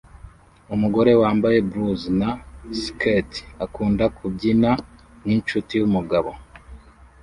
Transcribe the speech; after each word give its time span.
Umugore 0.75 1.11
wambaye 1.21 1.57
blus 1.69 2.01
na 2.19 2.29
skirt 2.81 3.31
akunda 3.65 4.05
kubyina 4.17 4.71
ninshuti 5.23 5.73
yumugabo 5.81 6.31